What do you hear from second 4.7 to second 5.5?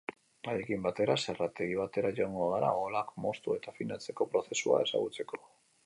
ezagutzeko.